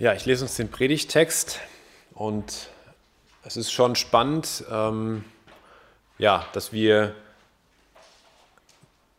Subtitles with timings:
[0.00, 1.60] Ja, ich lese uns den Predigtext
[2.14, 2.70] und
[3.44, 5.26] es ist schon spannend, ähm,
[6.16, 7.14] ja, dass wir,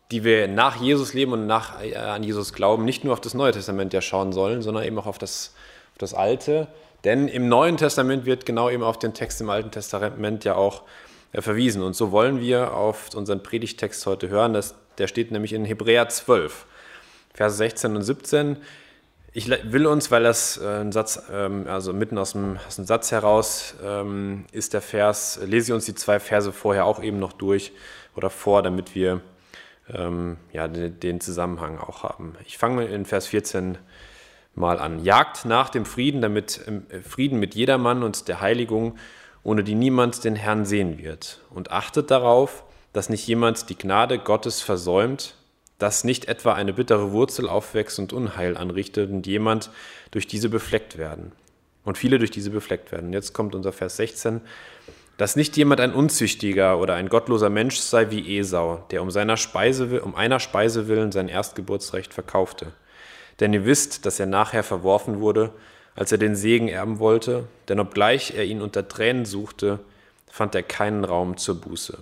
[0.09, 3.35] die wir nach Jesus leben und nach, äh, an Jesus glauben, nicht nur auf das
[3.35, 5.53] Neue Testament ja schauen sollen, sondern eben auch auf das,
[5.91, 6.67] auf das Alte.
[7.03, 10.81] Denn im Neuen Testament wird genau eben auf den Text im Alten Testament ja auch
[11.31, 11.83] äh, verwiesen.
[11.83, 14.53] Und so wollen wir auf unseren Predigtext heute hören.
[14.53, 16.65] Das, der steht nämlich in Hebräer 12,
[17.35, 18.57] Verse 16 und 17.
[19.33, 22.85] Ich will uns, weil das äh, ein Satz, ähm, also mitten aus dem, aus dem
[22.85, 27.19] Satz heraus ähm, ist der Vers, lese ich uns die zwei Verse vorher auch eben
[27.19, 27.71] noch durch
[28.15, 29.21] oder vor, damit wir
[29.93, 32.35] ähm, ja, den Zusammenhang auch haben.
[32.45, 33.77] Ich fange in Vers 14
[34.53, 35.01] mal an.
[35.01, 36.59] Jagt nach dem Frieden, damit
[37.07, 38.97] Frieden mit jedermann und der Heiligung,
[39.43, 41.39] ohne die niemand den Herrn sehen wird.
[41.49, 45.35] Und achtet darauf, dass nicht jemand die Gnade Gottes versäumt,
[45.81, 49.71] dass nicht etwa eine bittere Wurzel aufwächst und Unheil anrichtet und jemand
[50.11, 51.31] durch diese befleckt werden.
[51.83, 53.13] Und viele durch diese befleckt werden.
[53.13, 54.41] Jetzt kommt unser Vers 16.
[55.17, 59.37] Dass nicht jemand ein unzüchtiger oder ein gottloser Mensch sei wie Esau, der um, seiner
[59.37, 62.73] Speise, um einer Speise willen sein Erstgeburtsrecht verkaufte.
[63.39, 65.51] Denn ihr wisst, dass er nachher verworfen wurde,
[65.95, 69.79] als er den Segen erben wollte, denn obgleich er ihn unter Tränen suchte,
[70.29, 71.97] fand er keinen Raum zur Buße.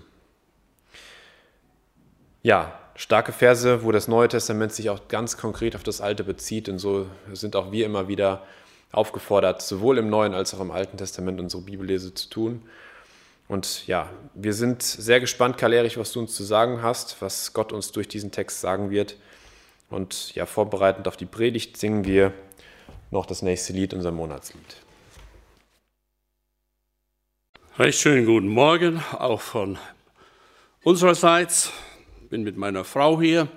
[2.44, 6.68] Ja, starke Verse, wo das Neue Testament sich auch ganz konkret auf das Alte bezieht.
[6.68, 8.46] Und so sind auch wir immer wieder
[8.92, 12.62] aufgefordert, sowohl im Neuen als auch im Alten Testament unsere Bibellese zu tun.
[13.48, 17.54] Und ja, wir sind sehr gespannt, Karl Erich, was du uns zu sagen hast, was
[17.54, 19.16] Gott uns durch diesen Text sagen wird.
[19.90, 22.34] Und ja, vorbereitend auf die Predigt singen wir
[23.12, 24.76] noch das nächste Lied, unser Monatslied.
[27.78, 29.78] Recht schönen guten Morgen, auch von
[30.84, 31.72] unsererseits
[32.30, 33.48] bin mit meiner Frau hier.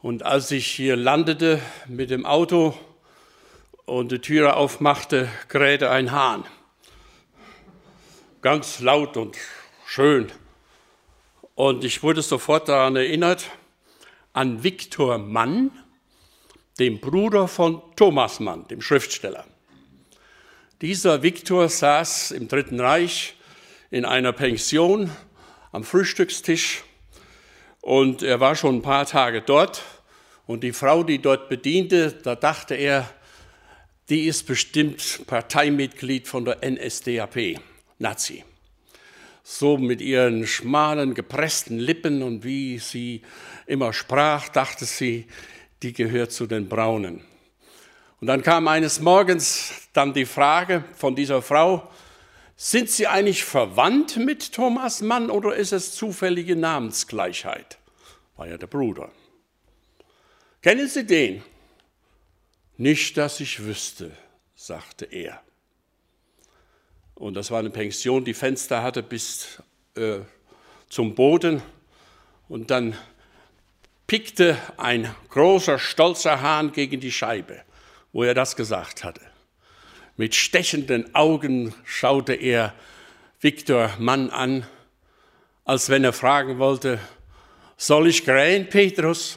[0.00, 2.74] Und als ich hier landete mit dem Auto
[3.84, 6.44] und die Türe aufmachte, krähte ein Hahn.
[8.40, 9.36] Ganz laut und
[9.86, 10.32] schön.
[11.54, 13.50] Und ich wurde sofort daran erinnert,
[14.32, 15.70] an Viktor Mann,
[16.78, 19.44] dem Bruder von Thomas Mann, dem Schriftsteller.
[20.80, 23.36] Dieser Viktor saß im Dritten Reich
[23.90, 25.10] in einer Pension
[25.70, 26.82] am Frühstückstisch
[27.82, 29.82] und er war schon ein paar Tage dort
[30.46, 33.10] und die Frau, die dort bediente, da dachte er,
[34.08, 37.60] die ist bestimmt Parteimitglied von der NSDAP,
[37.98, 38.44] Nazi.
[39.42, 43.22] So mit ihren schmalen, gepressten Lippen und wie sie
[43.66, 45.26] immer sprach, dachte sie,
[45.82, 47.24] die gehört zu den Braunen.
[48.20, 51.90] Und dann kam eines Morgens dann die Frage von dieser Frau,
[52.56, 57.78] sind Sie eigentlich verwandt mit Thomas Mann oder ist es zufällige Namensgleichheit?
[58.36, 59.10] War ja der Bruder.
[60.62, 61.42] Kennen Sie den?
[62.76, 64.10] Nicht, dass ich wüsste,
[64.54, 65.42] sagte er.
[67.14, 69.62] Und das war eine Pension, die Fenster hatte bis
[69.94, 70.20] äh,
[70.88, 71.62] zum Boden.
[72.48, 72.96] Und dann
[74.06, 77.62] pickte ein großer, stolzer Hahn gegen die Scheibe,
[78.12, 79.31] wo er das gesagt hatte.
[80.22, 82.74] Mit stechenden Augen schaute er
[83.40, 84.64] Viktor Mann an,
[85.64, 87.00] als wenn er fragen wollte,
[87.76, 89.36] soll ich krähen, Petrus?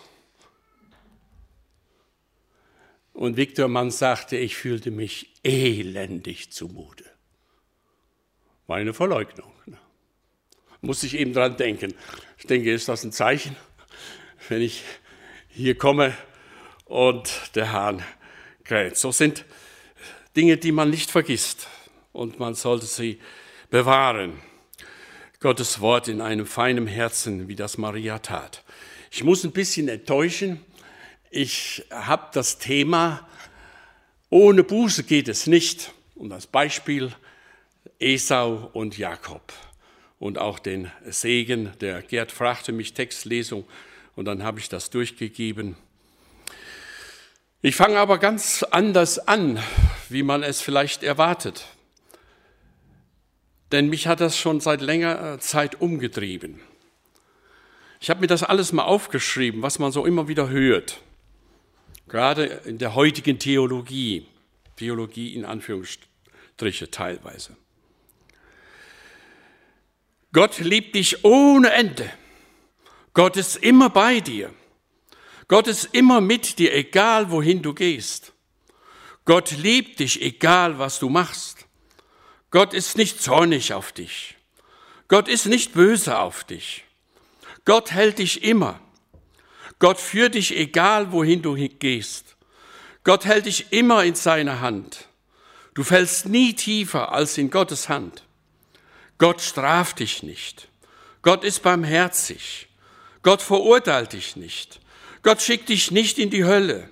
[3.14, 7.06] Und Viktor Mann sagte, ich fühlte mich elendig zumute.
[8.68, 9.52] War eine Verleugnung.
[9.66, 9.80] Ne?
[10.82, 11.96] Muss ich eben dran denken.
[12.38, 13.56] Ich denke, ist das ein Zeichen,
[14.50, 14.84] wenn ich
[15.50, 16.14] hier komme
[16.84, 18.04] und der Hahn
[18.64, 18.98] kräht.
[18.98, 19.46] So sind
[20.36, 21.68] Dinge, die man nicht vergisst
[22.12, 23.20] und man sollte sie
[23.70, 24.34] bewahren.
[25.40, 28.64] Gottes Wort in einem feinen Herzen, wie das Maria tat.
[29.12, 30.60] Ich muss ein bisschen enttäuschen.
[31.30, 33.28] Ich habe das Thema,
[34.30, 35.94] ohne Buße geht es nicht.
[36.16, 37.14] Und als Beispiel
[38.00, 39.54] Esau und Jakob.
[40.20, 43.66] Und auch den Segen, der Gerd fragte mich Textlesung
[44.16, 45.76] und dann habe ich das durchgegeben.
[47.66, 49.60] Ich fange aber ganz anders an,
[50.10, 51.66] wie man es vielleicht erwartet.
[53.72, 56.60] Denn mich hat das schon seit längerer Zeit umgetrieben.
[58.00, 61.02] Ich habe mir das alles mal aufgeschrieben, was man so immer wieder hört.
[62.08, 64.28] Gerade in der heutigen Theologie.
[64.76, 67.58] Theologie in Anführungsstriche teilweise.
[70.34, 72.08] Gott liebt dich ohne Ende.
[73.16, 74.54] Gott ist immer bei dir.
[75.48, 78.34] Gott ist immer mit dir, egal wohin du gehst.
[79.26, 81.66] Gott liebt dich, egal was du machst.
[82.52, 84.36] Gott ist nicht zornig auf dich.
[85.08, 86.84] Gott ist nicht böse auf dich.
[87.66, 88.80] Gott hält dich immer.
[89.80, 92.36] Gott führt dich, egal wohin du gehst.
[93.04, 95.08] Gott hält dich immer in seiner Hand.
[95.74, 98.24] Du fällst nie tiefer als in Gottes Hand.
[99.18, 100.70] Gott straft dich nicht.
[101.22, 102.68] Gott ist barmherzig.
[103.22, 104.80] Gott verurteilt dich nicht.
[105.26, 106.88] Gott schickt dich nicht in die Hölle.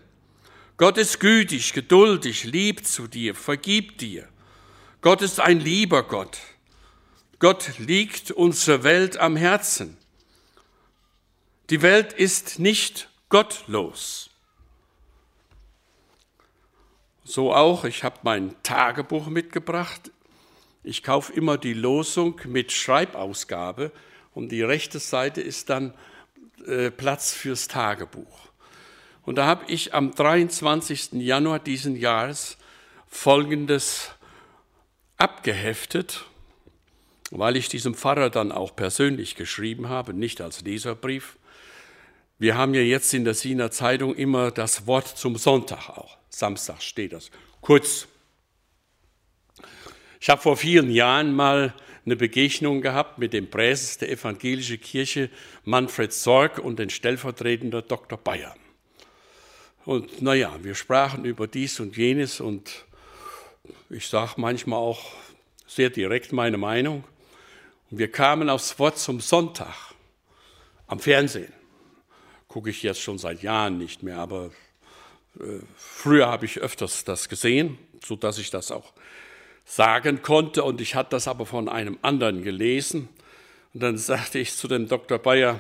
[0.77, 4.27] Gott ist gütig, geduldig, lieb zu dir, vergibt dir.
[5.01, 6.39] Gott ist ein lieber Gott.
[7.38, 9.97] Gott liegt unsere Welt am Herzen.
[11.69, 14.31] Die Welt ist nicht gottlos.
[17.24, 20.09] So auch, ich habe mein Tagebuch mitgebracht.
[20.81, 23.91] Ich kaufe immer die Losung mit Schreibausgabe
[24.33, 25.94] und die rechte Seite ist dann
[26.65, 28.50] äh, Platz fürs Tagebuch.
[29.23, 31.13] Und da habe ich am 23.
[31.13, 32.57] Januar diesen Jahres
[33.07, 34.11] Folgendes
[35.17, 36.25] abgeheftet,
[37.31, 41.38] weil ich diesem Pfarrer dann auch persönlich geschrieben habe, nicht als Leserbrief.
[42.39, 46.17] Wir haben ja jetzt in der Siener Zeitung immer das Wort zum Sonntag auch.
[46.29, 47.31] Samstag steht das.
[47.61, 48.07] Kurz.
[50.19, 51.73] Ich habe vor vielen Jahren mal
[52.05, 55.29] eine Begegnung gehabt mit dem Präses der evangelischen Kirche
[55.63, 58.17] Manfred Sorg und den stellvertretender Dr.
[58.17, 58.55] Bayer.
[59.85, 62.85] Und naja, wir sprachen über dies und jenes und
[63.89, 65.13] ich sage manchmal auch
[65.67, 67.03] sehr direkt meine Meinung.
[67.89, 69.75] Und wir kamen aufs Wort zum Sonntag
[70.88, 71.51] am Fernsehen.
[72.47, 74.51] Gucke ich jetzt schon seit Jahren nicht mehr, aber
[75.39, 78.94] äh, früher habe ich öfters das gesehen, sodass ich das auch
[79.65, 80.63] sagen konnte.
[80.63, 83.10] Und ich hatte das aber von einem anderen gelesen.
[83.74, 85.18] Und dann sagte ich zu dem Dr.
[85.18, 85.60] Bayer,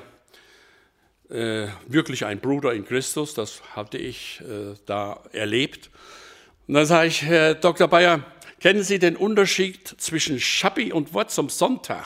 [1.29, 5.89] äh, wirklich ein Bruder in Christus, das hatte ich äh, da erlebt.
[6.67, 7.87] Und dann sage ich, Herr Dr.
[7.87, 8.23] Bayer,
[8.59, 12.05] kennen Sie den Unterschied zwischen Schappi und Wort zum Sonntag?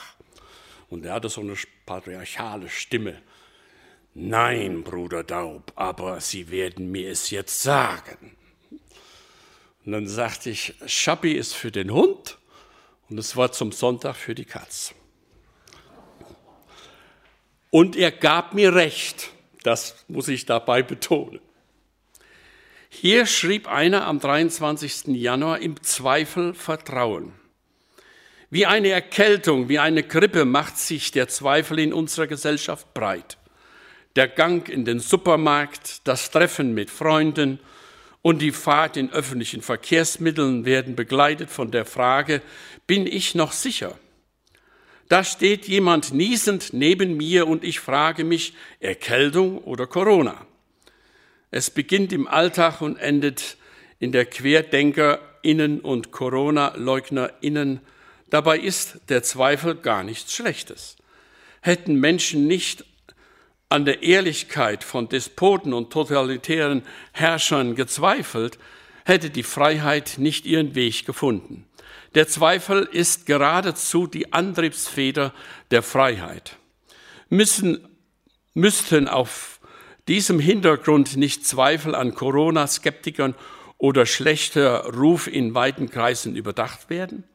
[0.89, 1.55] Und er hatte so eine
[1.85, 3.21] patriarchale Stimme.
[4.13, 8.35] Nein, Bruder Daub, aber Sie werden mir es jetzt sagen.
[9.87, 12.37] Und dann sagte ich, Schappi ist für den Hund
[13.09, 14.93] und das Wort zum Sonntag für die Katz.
[17.69, 19.29] Und er gab mir recht,
[19.63, 21.39] das muss ich dabei betonen.
[22.89, 25.15] Hier schrieb einer am 23.
[25.15, 27.31] Januar im Zweifel Vertrauen.
[28.49, 33.37] Wie eine Erkältung, wie eine Grippe macht sich der Zweifel in unserer Gesellschaft breit.
[34.17, 37.61] Der Gang in den Supermarkt, das Treffen mit Freunden
[38.27, 42.41] und die Fahrt in öffentlichen Verkehrsmitteln werden begleitet von der Frage,
[42.85, 43.97] bin ich noch sicher?
[45.07, 50.45] Da steht jemand niesend neben mir und ich frage mich, Erkältung oder Corona?
[51.51, 53.55] Es beginnt im Alltag und endet
[53.97, 57.79] in der QuerdenkerInnen und Corona-LeugnerInnen.
[58.29, 60.97] Dabei ist der Zweifel gar nichts Schlechtes.
[61.61, 62.83] Hätten Menschen nicht
[63.69, 68.57] an der Ehrlichkeit von Despoten und totalitären Herrschern gezweifelt,
[69.05, 71.65] hätte die Freiheit nicht ihren Weg gefunden.
[72.15, 75.33] Der Zweifel ist geradezu die Antriebsfeder
[75.71, 76.57] der Freiheit.
[77.29, 77.87] Müssen,
[78.53, 79.59] müssten auf
[80.07, 83.35] diesem Hintergrund nicht Zweifel an Corona-Skeptikern
[83.77, 87.25] oder schlechter Ruf in weiten Kreisen überdacht werden?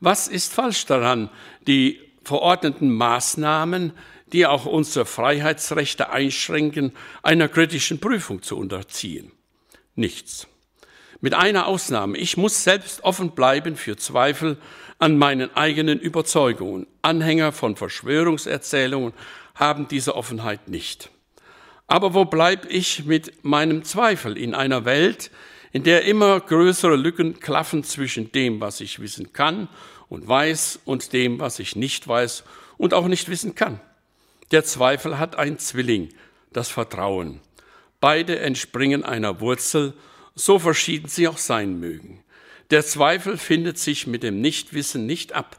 [0.00, 1.30] Was ist falsch daran,
[1.66, 3.92] die verordneten Maßnahmen,
[4.32, 6.92] die auch unsere Freiheitsrechte einschränken,
[7.22, 9.32] einer kritischen Prüfung zu unterziehen?
[9.94, 10.46] Nichts.
[11.20, 12.16] Mit einer Ausnahme.
[12.18, 14.56] Ich muss selbst offen bleiben für Zweifel
[14.98, 16.86] an meinen eigenen Überzeugungen.
[17.02, 19.12] Anhänger von Verschwörungserzählungen
[19.54, 21.10] haben diese Offenheit nicht.
[21.88, 25.30] Aber wo bleibe ich mit meinem Zweifel in einer Welt,
[25.72, 29.68] in der immer größere Lücken klaffen zwischen dem, was ich wissen kann
[30.08, 32.44] und weiß, und dem, was ich nicht weiß
[32.76, 33.80] und auch nicht wissen kann?
[34.50, 36.08] Der Zweifel hat ein Zwilling,
[36.52, 37.40] das Vertrauen.
[38.00, 39.92] Beide entspringen einer Wurzel,
[40.34, 42.24] so verschieden sie auch sein mögen.
[42.70, 45.58] Der Zweifel findet sich mit dem Nichtwissen nicht ab.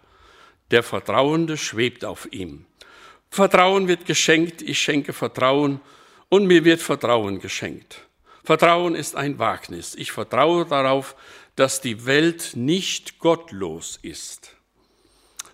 [0.71, 2.65] Der Vertrauende schwebt auf ihm.
[3.29, 5.81] Vertrauen wird geschenkt, ich schenke Vertrauen
[6.29, 8.07] und mir wird Vertrauen geschenkt.
[8.43, 9.93] Vertrauen ist ein Wagnis.
[9.95, 11.15] Ich vertraue darauf,
[11.55, 14.55] dass die Welt nicht gottlos ist,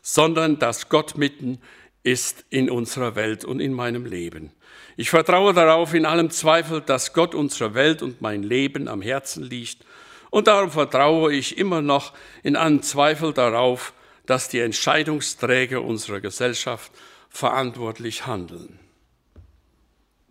[0.01, 1.60] sondern dass Gott mitten
[2.06, 4.52] ist in unserer Welt und in meinem Leben.
[4.96, 9.44] Ich vertraue darauf in allem Zweifel, dass Gott unserer Welt und mein Leben am Herzen
[9.44, 9.84] liegt.
[10.30, 13.94] Und darum vertraue ich immer noch in allem Zweifel darauf,
[14.28, 16.92] dass die Entscheidungsträger unserer Gesellschaft
[17.30, 18.80] verantwortlich handeln.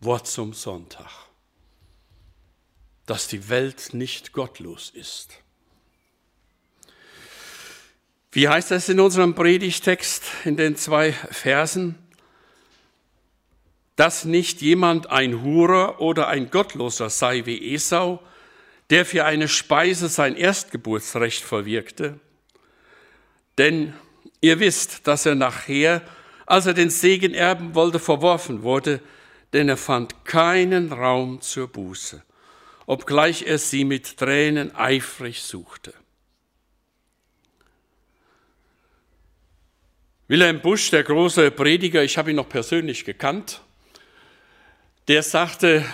[0.00, 1.10] Wort zum Sonntag.
[3.06, 5.43] Dass die Welt nicht gottlos ist.
[8.34, 11.98] Wie heißt das in unserem Predigtext in den zwei Versen?
[13.96, 18.20] dass nicht jemand ein Hurer oder ein Gottloser sei wie Esau,
[18.90, 22.18] der für eine Speise sein Erstgeburtsrecht verwirkte?
[23.56, 23.94] Denn
[24.40, 26.02] ihr wisst, dass er nachher,
[26.46, 29.00] als er den Segen erben wollte, verworfen wurde,
[29.52, 32.22] denn er fand keinen Raum zur Buße,
[32.86, 35.94] obgleich er sie mit Tränen eifrig suchte.
[40.26, 43.60] Wilhelm Busch, der große Prediger, ich habe ihn noch persönlich gekannt,
[45.06, 45.84] der sagte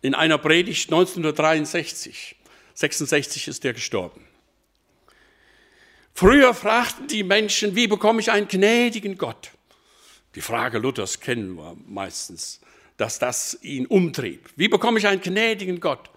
[0.00, 2.34] in einer Predigt 1963,
[2.74, 4.26] 66 ist er gestorben.
[6.12, 9.52] Früher fragten die Menschen, wie bekomme ich einen gnädigen Gott?
[10.34, 12.60] Die Frage Luthers kennen wir meistens,
[12.96, 14.50] dass das ihn umtrieb.
[14.56, 16.10] Wie bekomme ich einen gnädigen Gott?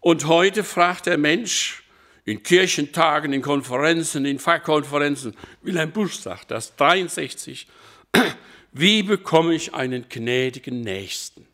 [0.00, 1.84] Und heute fragt der Mensch
[2.24, 7.66] in Kirchentagen, in Konferenzen, in Fachkonferenzen, Wilhelm Busch sagt das, 63,
[8.72, 11.46] wie bekomme ich einen gnädigen Nächsten?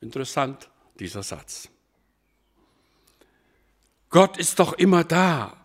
[0.00, 1.68] Interessant, dieser Satz.
[4.10, 5.56] Gott ist doch immer da.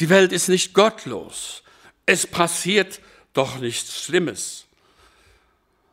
[0.00, 1.62] Die Welt ist nicht gottlos.
[2.04, 3.00] Es passiert
[3.32, 4.66] doch nichts Schlimmes.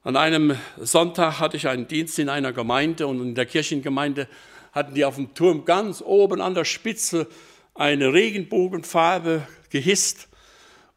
[0.04, 4.28] An einem Sonntag hatte ich einen Dienst in einer Gemeinde und in der Kirchengemeinde
[4.74, 7.28] hatten die auf dem Turm ganz oben an der Spitze
[7.76, 10.28] eine Regenbogenfarbe gehisst.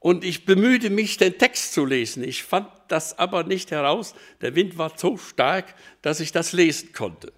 [0.00, 2.23] Und ich bemühte mich, den Text zu lesen.
[2.23, 4.14] Ich fand das aber nicht heraus.
[4.40, 7.33] Der Wind war so stark, dass ich das lesen konnte.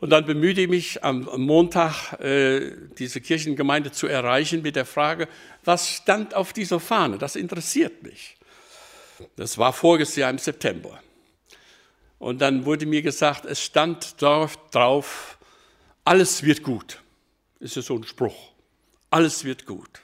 [0.00, 5.28] Und dann bemühte ich mich am Montag, äh, diese Kirchengemeinde zu erreichen mit der Frage,
[5.64, 7.16] was stand auf dieser Fahne?
[7.16, 8.36] Das interessiert mich.
[9.36, 11.00] Das war voriges Jahr im September.
[12.18, 15.38] Und dann wurde mir gesagt, es stand drauf,
[16.04, 17.02] alles wird gut.
[17.60, 18.52] Ist ja so ein Spruch.
[19.10, 20.00] Alles wird gut.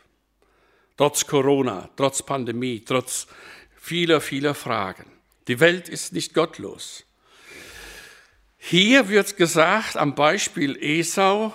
[0.97, 3.27] Trotz Corona, trotz Pandemie, trotz
[3.77, 5.11] vieler, vieler Fragen.
[5.49, 7.05] Die Welt ist nicht gottlos.
[8.59, 11.55] Hier wird gesagt am Beispiel Esau,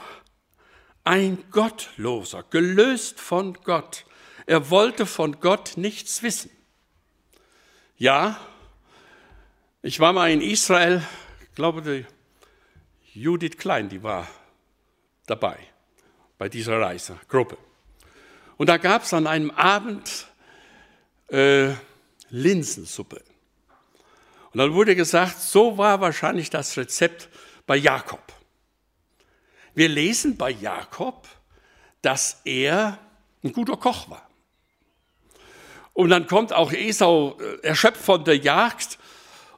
[1.04, 4.06] ein Gottloser, gelöst von Gott.
[4.48, 6.50] Er wollte von Gott nichts wissen.
[7.98, 8.40] Ja,
[9.86, 11.04] ich war mal in Israel,
[11.42, 14.28] ich glaube, die Judith Klein, die war
[15.28, 15.60] dabei
[16.40, 17.56] bei dieser Reisegruppe.
[18.58, 20.26] Und da gab es an einem Abend
[21.28, 21.74] äh,
[22.32, 23.22] Linsensuppe.
[24.54, 27.30] Und dann wurde gesagt, so war wahrscheinlich das Rezept
[27.68, 28.34] bei Jakob.
[29.76, 31.28] Wir lesen bei Jakob,
[32.02, 32.98] dass er
[33.44, 34.28] ein guter Koch war.
[35.94, 38.98] Und dann kommt auch Esau äh, erschöpft von der Jagd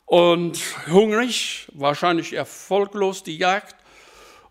[0.07, 3.75] und hungrig, wahrscheinlich erfolglos die Jagd.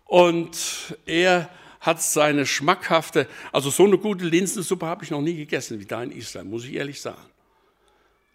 [0.05, 1.49] Und er
[1.81, 6.01] hat seine schmackhafte, also so eine gute Linsensuppe habe ich noch nie gegessen wie da
[6.03, 7.25] in Israel, muss ich ehrlich sagen.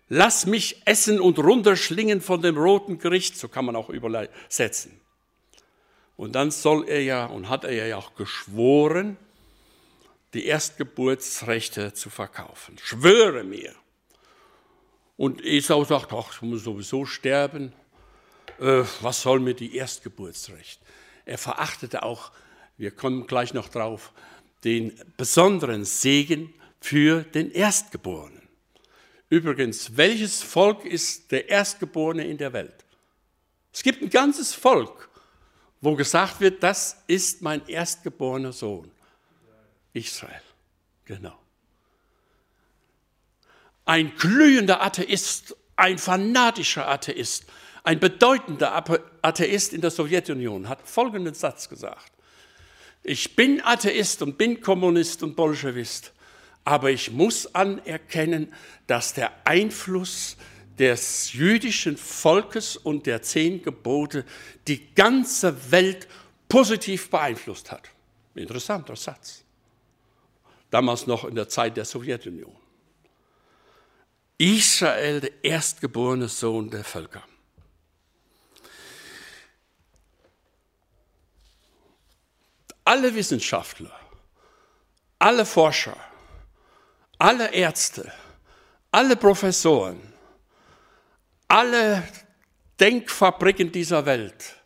[0.08, 5.00] Lass mich essen und runterschlingen von dem roten Gericht, so kann man auch übersetzen.
[6.16, 9.16] Und dann soll er ja, und hat er ja auch geschworen,
[10.34, 12.76] die Erstgeburtsrechte zu verkaufen.
[12.82, 13.74] Schwöre mir.
[15.22, 17.72] Und Esau sagt, ach, ich muss sowieso sterben.
[18.58, 20.80] Äh, was soll mir die Erstgeburtsrecht?
[21.24, 22.32] Er verachtete auch,
[22.76, 24.12] wir kommen gleich noch drauf,
[24.64, 28.42] den besonderen Segen für den Erstgeborenen.
[29.28, 32.84] Übrigens, welches Volk ist der Erstgeborene in der Welt?
[33.72, 35.08] Es gibt ein ganzes Volk,
[35.80, 38.90] wo gesagt wird, das ist mein erstgeborener Sohn.
[39.92, 40.42] Israel,
[41.04, 41.41] genau.
[43.84, 47.46] Ein glühender Atheist, ein fanatischer Atheist,
[47.84, 48.74] ein bedeutender
[49.22, 52.12] Atheist in der Sowjetunion hat folgenden Satz gesagt.
[53.02, 56.12] Ich bin Atheist und bin Kommunist und Bolschewist,
[56.64, 58.52] aber ich muss anerkennen,
[58.86, 60.36] dass der Einfluss
[60.78, 64.24] des jüdischen Volkes und der zehn Gebote
[64.68, 66.06] die ganze Welt
[66.48, 67.90] positiv beeinflusst hat.
[68.36, 69.42] Interessanter Satz.
[70.70, 72.61] Damals noch in der Zeit der Sowjetunion.
[74.42, 77.22] Israel, der erstgeborene Sohn der Völker.
[82.84, 83.96] Alle Wissenschaftler,
[85.20, 85.96] alle Forscher,
[87.18, 88.12] alle Ärzte,
[88.90, 90.12] alle Professoren,
[91.46, 92.02] alle
[92.80, 94.60] Denkfabriken dieser Welt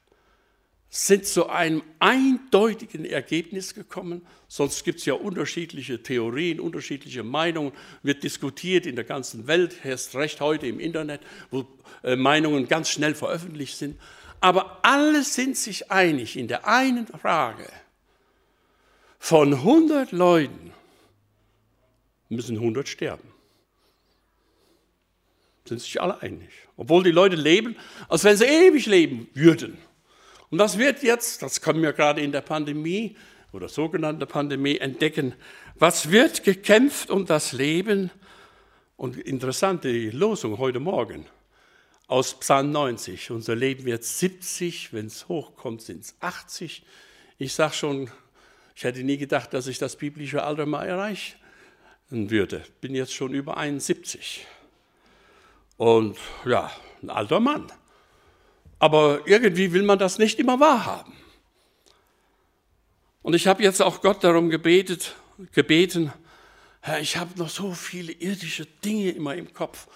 [0.97, 4.27] sind zu einem eindeutigen Ergebnis gekommen.
[4.49, 7.73] Sonst gibt es ja unterschiedliche Theorien, unterschiedliche Meinungen,
[8.03, 11.67] wird diskutiert in der ganzen Welt, erst recht heute im Internet, wo
[12.03, 14.01] äh, Meinungen ganz schnell veröffentlicht sind.
[14.41, 17.69] Aber alle sind sich einig in der einen Frage.
[19.19, 20.73] Von 100 Leuten
[22.31, 23.29] müssen 100 sterben.
[25.67, 26.49] Sind sich alle einig.
[26.79, 27.77] Obwohl die Leute leben,
[28.09, 29.77] als wenn sie ewig leben würden.
[30.51, 33.17] Und das wird jetzt, das können wir gerade in der Pandemie
[33.53, 35.35] oder sogenannte Pandemie entdecken,
[35.75, 38.11] was wird gekämpft um das Leben?
[38.97, 41.27] Und interessante Losung heute Morgen
[42.07, 43.31] aus Psalm 90.
[43.31, 46.85] Unser Leben wird 70, wenn es hochkommt, sind es 80.
[47.39, 48.11] Ich sage schon,
[48.75, 51.37] ich hätte nie gedacht, dass ich das biblische Alter mal erreichen
[52.09, 52.63] würde.
[52.81, 54.47] Bin jetzt schon über 71.
[55.77, 56.71] Und ja,
[57.03, 57.67] ein alter Mann.
[58.79, 61.13] Aber irgendwie will man das nicht immer wahrhaben.
[63.23, 65.17] Und ich habe jetzt auch Gott darum gebetet,
[65.53, 66.13] gebeten,
[66.81, 69.89] Herr, ich habe noch so viele irdische Dinge immer im Kopf.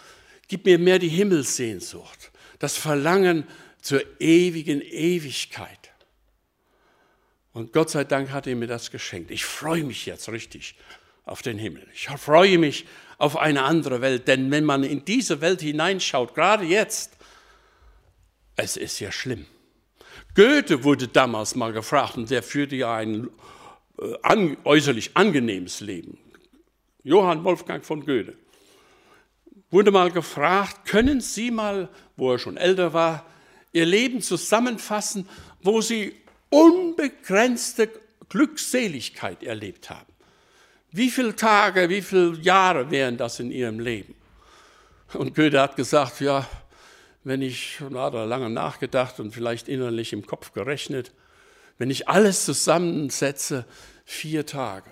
[0.48, 3.46] Gib mir mehr die Himmelssehnsucht, das Verlangen
[3.80, 5.92] zur ewigen Ewigkeit.
[7.52, 9.30] Und Gott sei Dank hat er mir das geschenkt.
[9.30, 10.74] Ich freue mich jetzt richtig
[11.24, 11.86] auf den Himmel.
[11.94, 12.86] Ich freue mich
[13.18, 17.18] auf eine andere Welt, denn wenn man in diese Welt hineinschaut, gerade jetzt,
[18.60, 19.46] es ist ja schlimm.
[20.34, 23.28] Goethe wurde damals mal gefragt und der führte ja ein
[23.98, 26.18] äh, an, äußerlich angenehmes Leben.
[27.02, 28.34] Johann Wolfgang von Goethe
[29.70, 33.24] wurde mal gefragt, können Sie mal, wo er schon älter war,
[33.72, 35.28] Ihr Leben zusammenfassen,
[35.62, 36.14] wo Sie
[36.50, 37.88] unbegrenzte
[38.28, 40.10] Glückseligkeit erlebt haben?
[40.90, 44.14] Wie viele Tage, wie viele Jahre wären das in Ihrem Leben?
[45.14, 46.46] Und Goethe hat gesagt, ja,
[47.24, 51.12] wenn ich, na, da lange nachgedacht und vielleicht innerlich im Kopf gerechnet,
[51.78, 53.64] wenn ich alles zusammensetze,
[54.04, 54.90] vier Tage.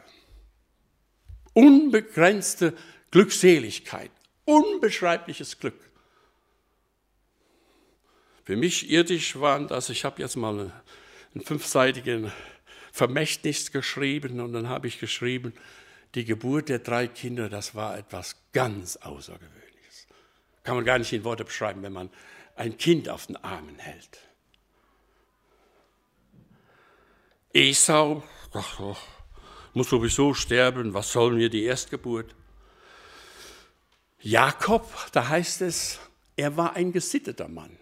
[1.53, 2.75] Unbegrenzte
[3.11, 4.11] Glückseligkeit,
[4.45, 5.79] unbeschreibliches Glück.
[8.45, 10.73] Für mich irdisch waren das, ich habe jetzt mal
[11.35, 12.33] einen fünfseitigen
[12.93, 15.53] Vermächtnis geschrieben und dann habe ich geschrieben,
[16.15, 19.68] die Geburt der drei Kinder, das war etwas ganz Außergewöhnliches.
[20.69, 22.11] Kann man gar nicht in Worte beschreiben, wenn man
[22.55, 24.19] ein Kind auf den Armen hält.
[27.55, 28.23] Esau,
[28.53, 29.01] ach, ach,
[29.73, 32.35] muss sowieso sterben, was soll mir die Erstgeburt?
[34.21, 36.01] Jakob, da heißt es,
[36.37, 37.79] er war ein gesitteter Mann.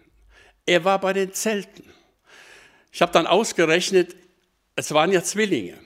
[0.65, 1.91] Er war bei den Zelten.
[2.93, 4.15] Ich habe dann ausgerechnet,
[4.77, 5.77] es waren ja Zwillinge.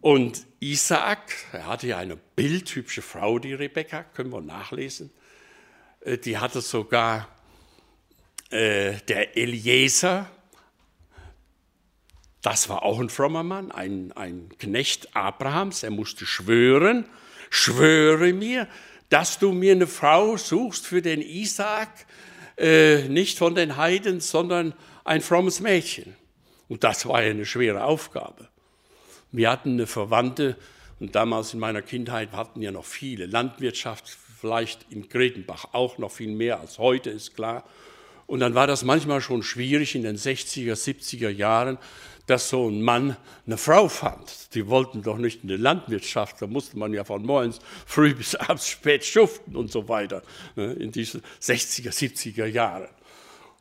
[0.00, 5.10] Und Isaak, er hatte ja eine bildhübsche Frau, die Rebekka, können wir nachlesen.
[6.00, 7.28] Äh, die hatte sogar
[8.50, 10.30] äh, der Eliezer,
[12.42, 15.82] das war auch ein frommer Mann, ein, ein Knecht Abrahams.
[15.82, 17.04] Er musste schwören,
[17.50, 18.68] schwöre mir,
[19.08, 22.06] dass du mir eine Frau suchst für den Isaak,
[22.56, 26.16] äh, nicht von den Heiden, sondern ein frommes Mädchen.
[26.68, 28.48] Und das war ja eine schwere Aufgabe.
[29.32, 30.56] Wir hatten eine Verwandte,
[31.00, 34.08] und damals in meiner Kindheit hatten ja noch viele Landwirtschaft,
[34.40, 37.64] vielleicht in Gretenbach auch noch viel mehr als heute, ist klar.
[38.26, 41.78] Und dann war das manchmal schon schwierig in den 60er, 70er Jahren,
[42.26, 44.54] dass so ein Mann eine Frau fand.
[44.54, 48.34] Die wollten doch nicht in der Landwirtschaft, da musste man ja von morgens früh bis
[48.34, 50.22] abends spät schuften und so weiter,
[50.56, 52.88] ne, in diesen 60er, 70er Jahren.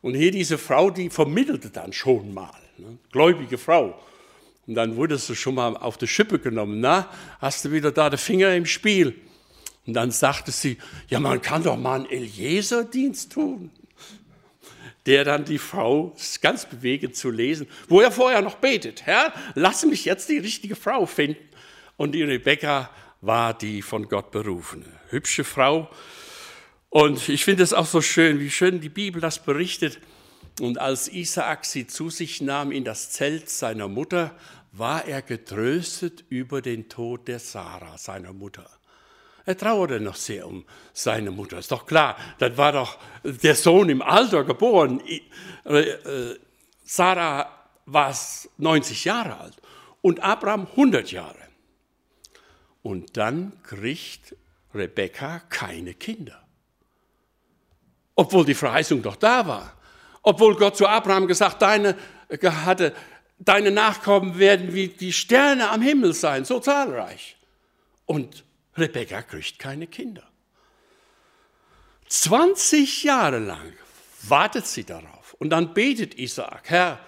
[0.01, 3.97] Und hier diese Frau, die vermittelte dann schon mal, ne, gläubige Frau.
[4.67, 8.09] Und dann wurdest du schon mal auf die Schippe genommen, na, hast du wieder da
[8.09, 9.15] den Finger im Spiel.
[9.85, 10.77] Und dann sagte sie,
[11.07, 13.71] ja, man kann doch mal einen Eliezer-Dienst tun
[15.07, 19.85] der dann die Frau ganz bewegend zu lesen, wo er vorher noch betet, Herr, lass
[19.85, 21.39] mich jetzt die richtige Frau finden.
[21.95, 22.89] Und die Rebecca
[23.21, 25.89] war die von Gott berufene, hübsche Frau.
[26.89, 29.97] Und ich finde es auch so schön, wie schön die Bibel das berichtet.
[30.59, 34.35] Und als Isaak sie zu sich nahm in das Zelt seiner Mutter,
[34.71, 38.69] war er getröstet über den Tod der Sarah, seiner Mutter.
[39.45, 41.57] Er trauerte noch sehr um seine Mutter.
[41.57, 45.01] Ist doch klar, das war doch der Sohn im Alter geboren.
[45.63, 46.35] Äh,
[46.83, 47.49] Sarah
[47.85, 48.15] war
[48.57, 49.55] 90 Jahre alt
[50.01, 51.47] und Abraham 100 Jahre.
[52.81, 54.35] Und dann kriegt
[54.73, 56.41] Rebekka keine Kinder.
[58.15, 59.73] Obwohl die Verheißung doch da war.
[60.23, 61.95] Obwohl Gott zu Abraham gesagt deine,
[62.43, 62.93] hatte,
[63.39, 67.37] deine Nachkommen werden wie die Sterne am Himmel sein, so zahlreich.
[68.05, 68.43] Und
[68.75, 70.23] Rebecca kriegt keine Kinder.
[72.07, 73.73] 20 Jahre lang
[74.23, 75.33] wartet sie darauf.
[75.39, 76.99] Und dann betet Isaak, Herr,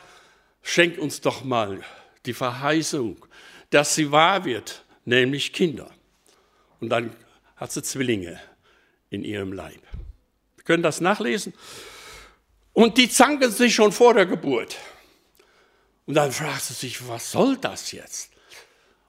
[0.62, 1.82] schenk uns doch mal
[2.26, 3.26] die Verheißung,
[3.70, 5.90] dass sie wahr wird, nämlich Kinder.
[6.80, 7.16] Und dann
[7.56, 8.40] hat sie Zwillinge
[9.10, 9.82] in ihrem Leib.
[10.56, 11.54] Wir können das nachlesen.
[12.74, 14.78] Und die zanken sich schon vor der Geburt.
[16.10, 18.32] Und dann fragt sie sich, was soll das jetzt?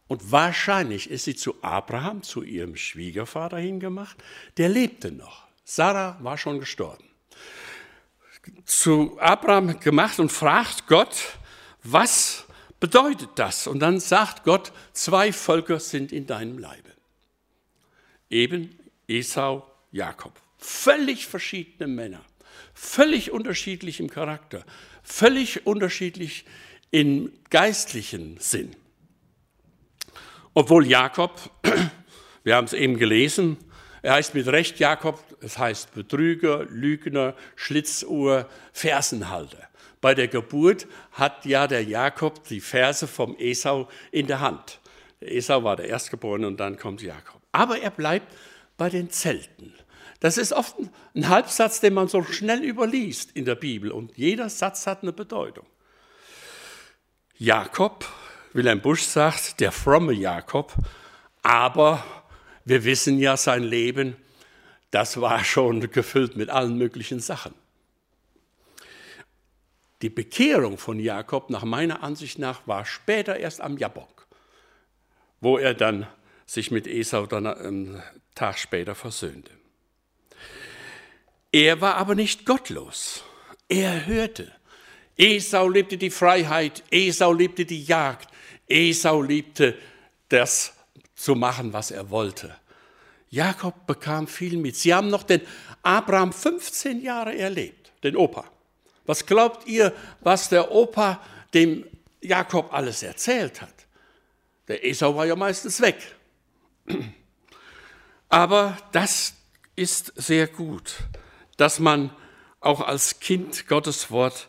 [0.07, 4.19] Und wahrscheinlich ist sie zu Abraham, zu ihrem Schwiegervater hingemacht.
[4.59, 5.47] Der lebte noch.
[5.65, 7.09] Sarah war schon gestorben.
[8.67, 11.17] zu Abraham gemacht und fragt Gott,
[11.83, 12.45] was
[12.81, 13.67] bedeutet das?
[13.67, 16.91] Und dann sagt Gott, zwei Völker sind in deinem Leibe.
[18.29, 20.39] Eben Esau, Jakob.
[20.59, 22.23] Völlig verschiedene Männer,
[22.75, 24.67] völlig unterschiedlich im Charakter,
[25.03, 26.45] völlig unterschiedlich
[26.91, 28.75] im geistlichen Sinn.
[30.55, 31.51] Obwohl Jakob,
[32.45, 33.57] wir haben es eben gelesen,
[34.03, 39.69] er heißt mit Recht Jakob, es heißt Betrüger, Lügner, Schlitzohr, Fersenhalter.
[40.01, 44.81] Bei der Geburt hat ja der Jakob die Verse vom Esau in der Hand.
[45.21, 47.43] Der Esau war der Erstgeborene und dann kommt Jakob.
[47.53, 48.35] Aber er bleibt
[48.79, 49.75] bei den Zelten.
[50.21, 50.77] Das ist oft
[51.15, 55.13] ein Halbsatz, den man so schnell überliest in der Bibel und jeder Satz hat eine
[55.13, 55.67] Bedeutung.
[57.43, 58.05] Jakob,
[58.53, 60.75] Wilhelm Busch sagt, der fromme Jakob,
[61.41, 62.05] aber
[62.67, 64.15] wir wissen ja sein Leben,
[64.91, 67.55] das war schon gefüllt mit allen möglichen Sachen.
[70.03, 74.27] Die Bekehrung von Jakob nach meiner Ansicht nach war später erst am Jabbok,
[75.41, 76.07] wo er dann
[76.45, 78.03] sich mit Esau dann einen
[78.35, 79.53] Tag später versöhnte.
[81.53, 83.25] Er war aber nicht gottlos.
[83.67, 84.60] Er hörte.
[85.21, 88.31] Esau liebte die Freiheit, Esau liebte die Jagd,
[88.67, 89.77] Esau liebte
[90.31, 90.73] das
[91.15, 92.57] zu machen, was er wollte.
[93.29, 94.77] Jakob bekam viel mit.
[94.77, 95.43] Sie haben noch den
[95.83, 98.51] Abraham 15 Jahre erlebt, den Opa.
[99.05, 101.21] Was glaubt ihr, was der Opa
[101.53, 101.85] dem
[102.23, 103.75] Jakob alles erzählt hat?
[104.69, 105.99] Der Esau war ja meistens weg.
[108.31, 109.35] Aber das
[109.77, 110.95] ist sehr gut,
[111.59, 112.11] dass man
[112.61, 114.49] auch als Kind Gottes Wort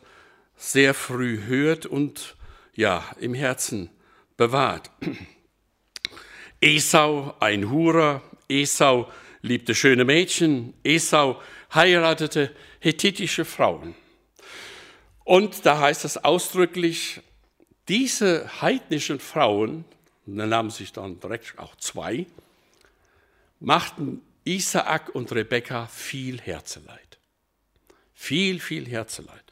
[0.62, 2.36] sehr früh hört und
[2.76, 3.90] ja, im Herzen
[4.38, 4.92] bewahrt.
[6.62, 11.42] Esau, ein Hurer, Esau liebte schöne Mädchen, Esau
[11.74, 13.96] heiratete hethitische Frauen.
[15.24, 17.22] Und da heißt es ausdrücklich,
[17.88, 19.84] diese heidnischen Frauen,
[20.28, 22.28] und da nahmen sich dann direkt auch zwei,
[23.60, 27.18] machten Isaak und Rebekka viel Herzeleid.
[28.14, 29.51] Viel, viel Herzeleid.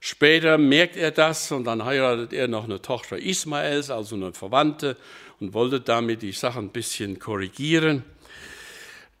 [0.00, 4.96] Später merkt er das und dann heiratet er noch eine Tochter Ismaels, also eine Verwandte,
[5.40, 8.04] und wollte damit die Sache ein bisschen korrigieren.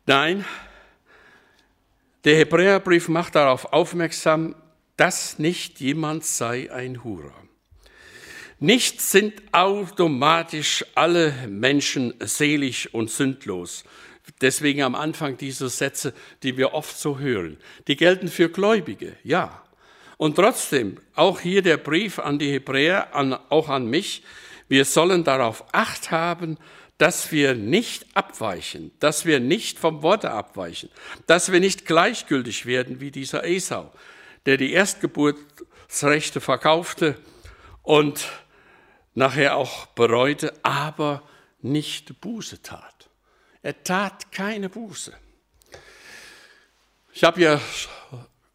[0.06, 0.44] Nein,
[2.24, 4.54] der Hebräerbrief macht darauf aufmerksam,
[4.96, 7.34] dass nicht jemand sei ein Hurer.
[8.60, 13.84] Nicht sind automatisch alle Menschen selig und sündlos.
[14.40, 16.12] Deswegen am Anfang diese Sätze,
[16.42, 17.58] die wir oft so hören.
[17.86, 19.62] Die gelten für Gläubige, ja.
[20.18, 24.24] Und trotzdem, auch hier der Brief an die Hebräer, an, auch an mich,
[24.68, 26.58] wir sollen darauf acht haben,
[26.98, 30.90] dass wir nicht abweichen, dass wir nicht vom Worte abweichen,
[31.28, 33.92] dass wir nicht gleichgültig werden wie dieser Esau,
[34.44, 37.16] der die Erstgeburtsrechte verkaufte
[37.82, 38.28] und
[39.14, 41.22] nachher auch bereute, aber
[41.62, 43.08] nicht Buße tat.
[43.62, 45.12] Er tat keine Buße.
[47.12, 47.60] Ich habe ja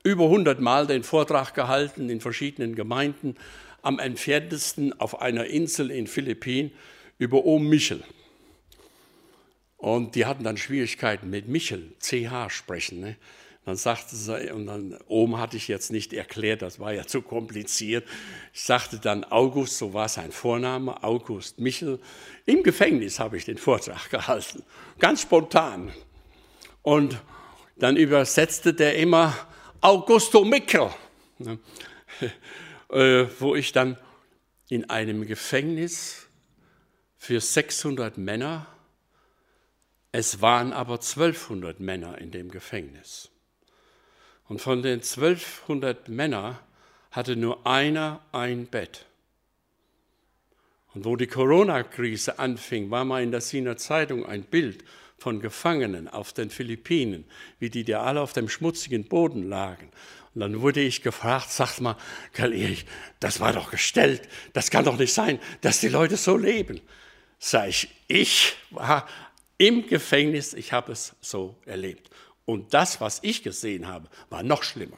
[0.03, 3.35] über 100 Mal den Vortrag gehalten in verschiedenen Gemeinden,
[3.81, 6.71] am entferntesten auf einer Insel in Philippinen
[7.17, 8.03] über Ohm Michel.
[9.77, 13.01] Und die hatten dann Schwierigkeiten mit Michel, CH sprechen.
[13.01, 13.17] Ne?
[13.65, 17.21] Dann sagte sie, und dann Ohm hatte ich jetzt nicht erklärt, das war ja zu
[17.21, 18.05] kompliziert.
[18.53, 21.99] Ich sagte dann August, so war sein Vorname, August Michel.
[22.45, 24.63] Im Gefängnis habe ich den Vortrag gehalten,
[24.99, 25.91] ganz spontan.
[26.81, 27.21] Und
[27.77, 29.35] dann übersetzte der immer
[29.83, 30.89] Augusto Mickel,
[31.39, 31.59] ne?
[32.89, 33.97] äh, wo ich dann
[34.69, 36.27] in einem Gefängnis
[37.17, 38.65] für 600 Männer,
[40.13, 43.29] es waren aber 1200 Männer in dem Gefängnis.
[44.47, 46.57] Und von den 1200 Männern
[47.11, 49.05] hatte nur einer ein Bett.
[50.93, 54.85] Und wo die Corona-Krise anfing, war mal in der Siener Zeitung ein Bild
[55.23, 57.23] von Gefangenen auf den Philippinen,
[57.57, 59.89] wie die da alle auf dem schmutzigen Boden lagen.
[60.35, 61.95] Und dann wurde ich gefragt, sagt mal,
[62.33, 62.85] Karl Erich,
[63.21, 66.81] das war doch gestellt, das kann doch nicht sein, dass die Leute so leben.
[67.39, 69.07] Sag ich, ich war
[69.57, 72.09] im Gefängnis, ich habe es so erlebt.
[72.43, 74.97] Und das, was ich gesehen habe, war noch schlimmer.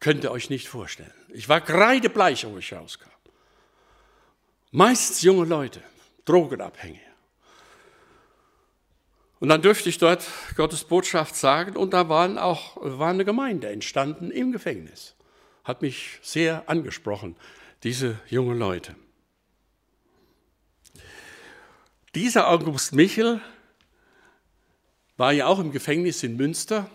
[0.00, 1.14] Könnt ihr euch nicht vorstellen.
[1.32, 3.10] Ich war kreidebleich, wo ich rauskam.
[4.72, 5.82] Meistens junge Leute,
[6.24, 7.05] Drogenabhängige.
[9.38, 13.68] Und dann dürfte ich dort Gottes Botschaft sagen und da waren auch, war eine Gemeinde
[13.68, 15.14] entstanden im Gefängnis.
[15.62, 17.36] Hat mich sehr angesprochen,
[17.82, 18.94] diese jungen Leute.
[22.14, 23.40] Dieser August Michel
[25.18, 26.90] war ja auch im Gefängnis in Münster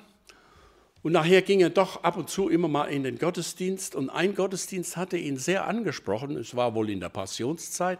[1.03, 3.95] Und nachher ging er doch ab und zu immer mal in den Gottesdienst.
[3.95, 6.37] Und ein Gottesdienst hatte ihn sehr angesprochen.
[6.37, 7.99] Es war wohl in der Passionszeit.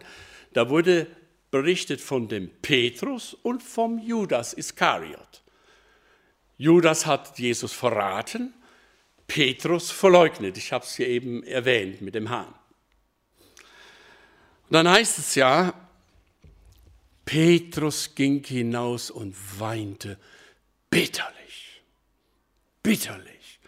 [0.54, 1.08] Da wurde
[1.52, 5.44] berichtet von dem Petrus und vom Judas Iskariot.
[6.58, 8.54] Judas hat Jesus verraten,
[9.28, 10.58] Petrus verleugnet.
[10.58, 12.54] Ich habe es hier eben erwähnt mit dem Hahn.
[14.70, 15.74] Und dann heißt es ja,
[17.26, 20.18] Petrus ging hinaus und weinte
[20.90, 21.82] bitterlich.
[22.84, 23.60] Bitterlich.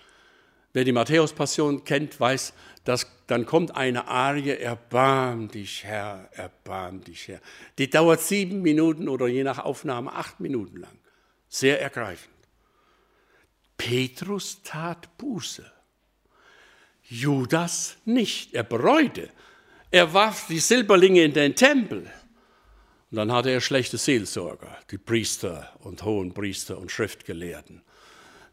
[0.74, 7.30] Wer die Matthäus-Passion kennt, weiß, dass dann kommt eine Arie, erbarm dich, Herr, erbarm dich,
[7.30, 7.41] Herr.
[7.80, 11.00] Die dauert sieben Minuten oder je nach Aufnahme acht Minuten lang.
[11.50, 12.30] Sehr ergreifend.
[13.76, 15.65] Petrus tat Buße.
[17.02, 18.54] Judas nicht.
[18.54, 19.30] Er bereute.
[19.89, 22.02] Er warf die Silberlinge in den Tempel.
[23.10, 27.82] Und dann hatte er schlechte Seelsorger, die Priester und Hohenpriester und Schriftgelehrten.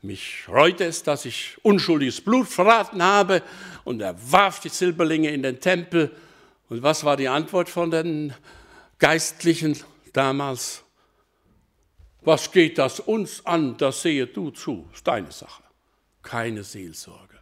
[0.03, 3.43] Mich reute es, dass ich unschuldiges Blut verraten habe.
[3.85, 6.11] Und er warf die Silberlinge in den Tempel.
[6.69, 8.33] Und was war die Antwort von den
[8.99, 9.77] Geistlichen
[10.13, 10.83] damals?
[12.23, 13.77] Was geht das uns an?
[13.77, 14.89] Das sehe du zu.
[14.95, 15.63] Ist deine Sache.
[16.23, 17.39] Keine Seelsorge.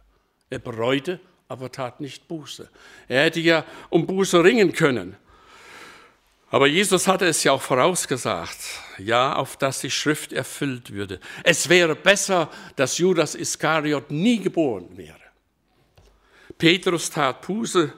[0.49, 2.69] Er bereute, aber tat nicht Buße.
[3.07, 5.15] Er hätte ja um Buße ringen können.
[6.51, 8.57] Aber Jesus hatte es ja auch vorausgesagt,
[8.97, 11.19] ja, auf dass die Schrift erfüllt würde.
[11.43, 15.19] Es wäre besser, dass Judas Iskariot nie geboren wäre.
[16.57, 17.93] Petrus tat Buße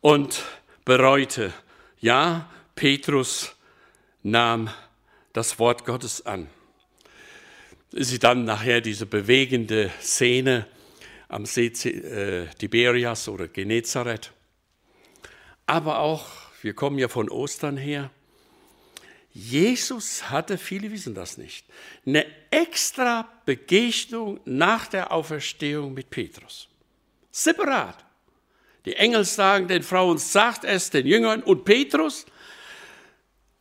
[0.00, 0.42] und
[0.84, 1.52] bereute.
[2.00, 3.56] Ja, Petrus
[4.22, 4.70] nahm
[5.32, 6.48] das Wort Gottes an.
[7.90, 10.66] Sie dann nachher diese bewegende Szene
[11.28, 14.32] am See äh, Tiberias oder Genezareth,
[15.66, 18.10] aber auch wir kommen ja von Ostern her.
[19.32, 21.66] Jesus hatte, viele wissen das nicht,
[22.06, 26.68] eine extra Begegnung nach der Auferstehung mit Petrus.
[27.30, 28.04] Separat.
[28.86, 32.26] Die Engel sagen den Frauen, sagt es den Jüngern und Petrus.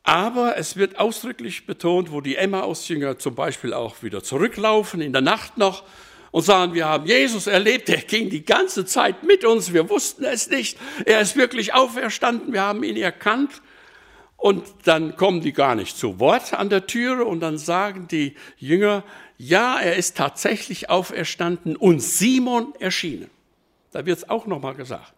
[0.03, 5.21] Aber es wird ausdrücklich betont, wo die Emmaus-Jünger zum Beispiel auch wieder zurücklaufen, in der
[5.21, 5.83] Nacht noch,
[6.33, 10.23] und sagen, wir haben Jesus erlebt, er ging die ganze Zeit mit uns, wir wussten
[10.23, 13.61] es nicht, er ist wirklich auferstanden, wir haben ihn erkannt.
[14.35, 18.35] Und dann kommen die gar nicht zu Wort an der Türe und dann sagen die
[18.57, 19.03] Jünger,
[19.37, 23.29] ja, er ist tatsächlich auferstanden und Simon erschienen.
[23.91, 25.13] Da wird es auch nochmal gesagt.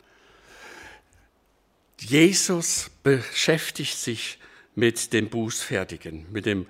[1.97, 4.37] Jesus beschäftigt sich
[4.75, 6.67] mit dem Bußfertigen, mit dem,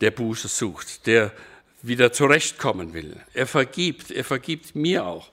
[0.00, 1.32] der Buße sucht, der
[1.82, 3.16] wieder zurechtkommen will.
[3.34, 5.30] Er vergibt, er vergibt mir auch.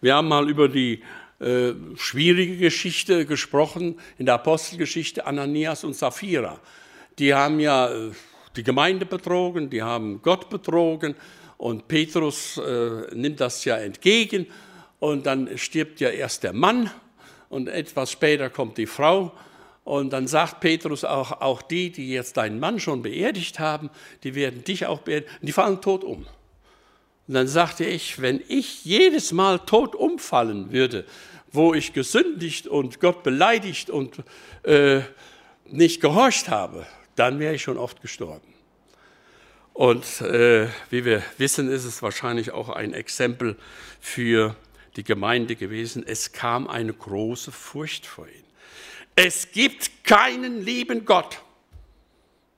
[0.00, 1.02] Wir haben mal über die
[1.40, 6.60] äh, schwierige Geschichte gesprochen in der Apostelgeschichte Ananias und Sapphira.
[7.18, 8.10] Die haben ja äh,
[8.56, 11.14] die Gemeinde betrogen, die haben Gott betrogen
[11.56, 14.46] und Petrus äh, nimmt das ja entgegen
[14.98, 16.90] und dann stirbt ja erst der Mann
[17.48, 19.32] und etwas später kommt die Frau
[19.84, 23.90] und dann sagt Petrus auch, auch die, die jetzt deinen Mann schon beerdigt haben,
[24.22, 26.26] die werden dich auch beerdigen, die fallen tot um.
[27.26, 31.04] Und dann sagte ich, wenn ich jedes Mal tot umfallen würde,
[31.52, 34.22] wo ich gesündigt und Gott beleidigt und
[34.64, 35.00] äh,
[35.66, 38.50] nicht gehorcht habe, dann wäre ich schon oft gestorben.
[39.72, 43.56] Und äh, wie wir wissen, ist es wahrscheinlich auch ein Exempel
[44.00, 44.56] für
[44.96, 46.04] die Gemeinde gewesen.
[46.06, 48.49] Es kam eine große Furcht vor ihnen.
[49.14, 51.40] Es gibt keinen lieben Gott.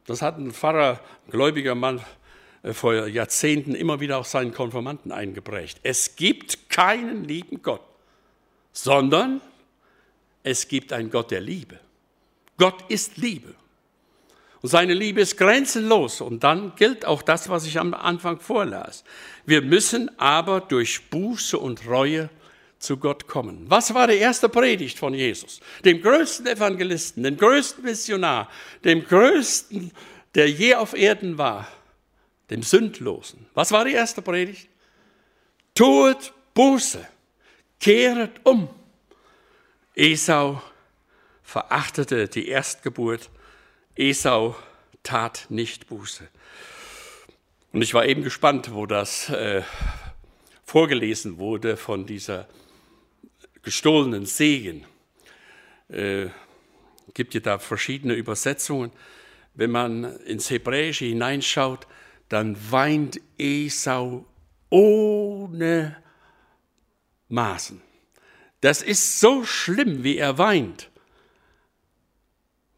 [0.06, 2.00] Das hat ein Pfarrer, ein gläubiger Mann,
[2.62, 5.80] äh, vor Jahrzehnten immer wieder auch seinen Konformanten eingeprägt.
[5.82, 7.82] Es gibt keinen lieben Gott,
[8.72, 9.40] sondern
[10.42, 11.78] es gibt einen Gott der Liebe.
[12.58, 13.54] Gott ist Liebe.
[14.60, 16.20] Und seine Liebe ist grenzenlos.
[16.20, 19.02] Und dann gilt auch das, was ich am Anfang vorlas.
[19.44, 22.30] Wir müssen aber durch Buße und Reue
[22.82, 23.64] zu Gott kommen.
[23.68, 25.60] Was war die erste Predigt von Jesus?
[25.84, 28.50] Dem größten Evangelisten, dem größten Missionar,
[28.84, 29.92] dem größten,
[30.34, 31.68] der je auf Erden war,
[32.50, 33.46] dem Sündlosen.
[33.54, 34.68] Was war die erste Predigt?
[35.74, 37.06] Tut Buße,
[37.80, 38.68] kehret um.
[39.94, 40.60] Esau
[41.44, 43.30] verachtete die Erstgeburt.
[43.94, 44.56] Esau
[45.02, 46.26] tat nicht Buße.
[47.72, 49.62] Und ich war eben gespannt, wo das äh,
[50.64, 52.48] vorgelesen wurde von dieser
[53.62, 54.84] gestohlenen Segen.
[55.88, 56.28] Äh,
[57.14, 58.92] gibt ja da verschiedene Übersetzungen.
[59.54, 61.86] Wenn man ins Hebräische hineinschaut,
[62.28, 64.24] dann weint Esau
[64.70, 65.96] ohne
[67.28, 67.82] Maßen.
[68.62, 70.90] Das ist so schlimm, wie er weint,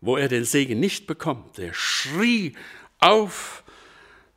[0.01, 1.59] wo er den Segen nicht bekommt.
[1.59, 2.57] Er schrie
[2.99, 3.63] auf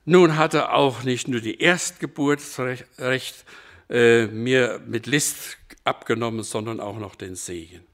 [0.06, 3.46] Nun hatte auch nicht nur die Erstgeburtsrecht
[3.90, 7.86] äh, mir mit List abgenommen, sondern auch noch den Segen.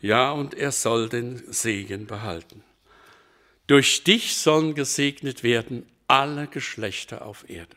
[0.00, 2.64] Ja, und er soll den Segen behalten.
[3.68, 7.76] Durch dich sollen gesegnet werden alle Geschlechter auf Erden.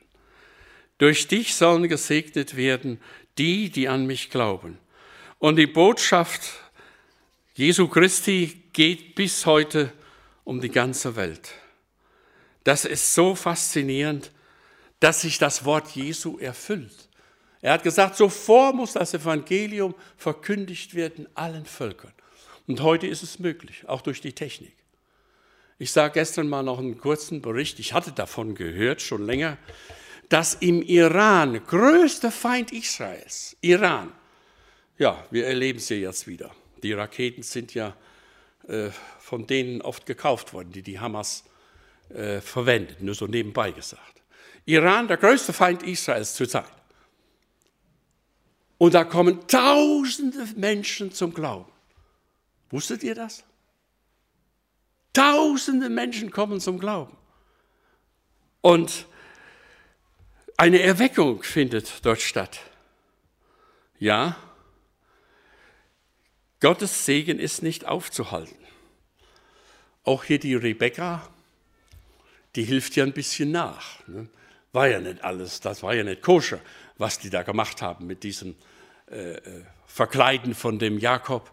[0.97, 2.99] Durch dich sollen gesegnet werden
[3.37, 4.77] die, die an mich glauben.
[5.39, 6.41] Und die Botschaft
[7.53, 9.93] Jesu Christi geht bis heute
[10.43, 11.51] um die ganze Welt.
[12.65, 14.31] Das ist so faszinierend,
[14.99, 17.09] dass sich das Wort Jesu erfüllt.
[17.65, 22.13] Er hat gesagt, sofort muss das Evangelium verkündigt werden allen Völkern.
[22.67, 24.75] Und heute ist es möglich, auch durch die Technik.
[25.79, 29.57] Ich sah gestern mal noch einen kurzen Bericht, ich hatte davon gehört, schon länger,
[30.29, 34.11] dass im Iran, größter Feind Israels, Iran,
[34.99, 36.51] ja, wir erleben es ja jetzt wieder.
[36.83, 37.95] Die Raketen sind ja
[38.67, 41.43] äh, von denen oft gekauft worden, die die Hamas
[42.09, 44.21] äh, verwendet, nur so nebenbei gesagt.
[44.65, 46.65] Iran, der größte Feind Israels zurzeit.
[48.77, 51.71] Und da kommen tausende Menschen zum Glauben.
[52.69, 53.43] Wusstet ihr das?
[55.13, 57.15] Tausende Menschen kommen zum Glauben.
[58.61, 59.05] Und
[60.57, 62.59] eine Erweckung findet dort statt.
[63.99, 64.35] Ja,
[66.59, 68.57] Gottes Segen ist nicht aufzuhalten.
[70.03, 71.29] Auch hier die Rebecca,
[72.55, 74.05] die hilft ja ein bisschen nach.
[74.07, 74.27] Ne?
[74.71, 76.59] War ja nicht alles, das war ja nicht koscher,
[76.97, 78.55] was die da gemacht haben mit diesem
[79.09, 81.51] äh, äh, Verkleiden von dem Jakob.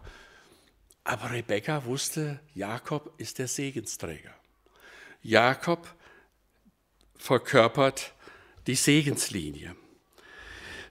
[1.03, 4.33] Aber Rebekka wusste, Jakob ist der Segensträger.
[5.21, 5.87] Jakob
[7.17, 8.13] verkörpert
[8.67, 9.75] die Segenslinie.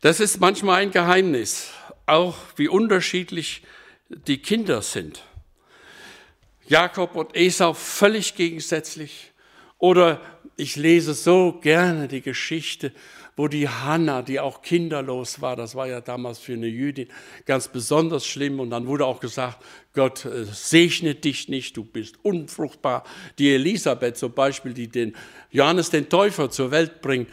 [0.01, 1.71] Das ist manchmal ein Geheimnis,
[2.07, 3.63] auch wie unterschiedlich
[4.09, 5.23] die Kinder sind.
[6.67, 9.33] Jakob und Esau völlig gegensätzlich.
[9.79, 10.21] Oder
[10.57, 12.93] ich lese so gerne die Geschichte,
[13.37, 17.09] wo die Hanna, die auch kinderlos war, das war ja damals für eine Jüdin
[17.47, 18.61] ganz besonders schlimm.
[18.61, 19.65] Und dann wurde auch gesagt,
[19.95, 23.05] Gott äh, segne dich nicht, du bist unfruchtbar.
[23.39, 25.15] Die Elisabeth zum Beispiel, die den
[25.51, 27.29] Johannes den Täufer zur Welt bringt,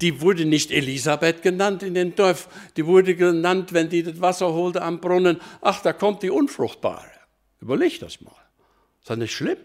[0.00, 4.52] die wurde nicht Elisabeth genannt in den Dorf, die wurde genannt, wenn die das Wasser
[4.52, 7.10] holte am Brunnen, ach, da kommt die Unfruchtbare.
[7.60, 8.34] Überleg das mal.
[9.00, 9.58] Ist das nicht schlimm?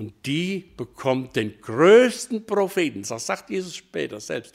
[0.00, 4.54] Und die bekommt den größten Propheten, das sagt Jesus später selbst.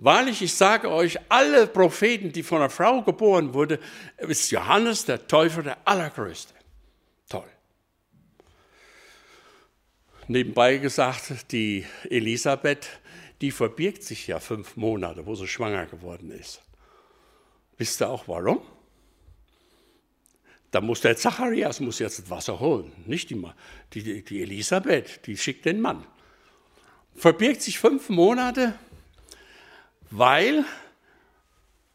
[0.00, 3.78] Wahrlich, ich sage euch, alle Propheten, die von einer Frau geboren wurden,
[4.18, 6.54] ist Johannes der Täufer der Allergrößte.
[7.28, 7.46] Toll.
[10.26, 12.88] Nebenbei gesagt, die Elisabeth,
[13.40, 16.62] die verbirgt sich ja fünf Monate, wo sie schwanger geworden ist.
[17.78, 18.60] Wisst ihr auch warum?
[20.70, 23.54] Da muss der Zacharias muss jetzt das Wasser holen, nicht immer.
[23.92, 26.06] Die, die Elisabeth, die schickt den Mann.
[27.16, 28.74] Verbirgt sich fünf Monate,
[30.10, 30.64] weil,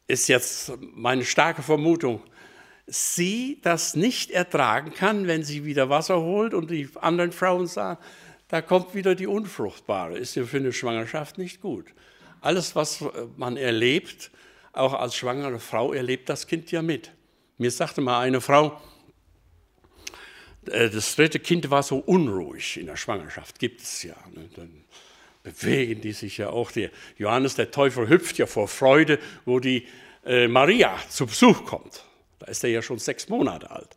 [0.07, 2.21] ist jetzt meine starke Vermutung,
[2.85, 7.99] sie das nicht ertragen kann, wenn sie wieder Wasser holt und die anderen Frauen sagen,
[8.49, 10.17] da kommt wieder die Unfruchtbare.
[10.17, 11.87] Ist ja für eine Schwangerschaft nicht gut.
[12.41, 13.03] Alles, was
[13.37, 14.29] man erlebt,
[14.71, 17.11] auch als schwangere Frau, erlebt das Kind ja mit.
[17.57, 18.81] Mir sagte mal eine Frau,
[20.67, 24.15] äh, das dritte Kind war so unruhig in der Schwangerschaft, gibt es ja.
[24.33, 24.49] Ne?
[24.55, 24.83] Dann
[25.43, 26.71] bewegen die sich ja auch.
[26.71, 29.87] Der Johannes der Täufer hüpft ja vor Freude, wo die
[30.25, 32.03] äh, Maria zu Besuch kommt.
[32.39, 33.95] Da ist er ja schon sechs Monate alt.